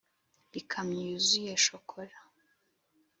ikamyo 0.61 1.01
yuzuye 1.09 1.53
shokora. 1.63 2.17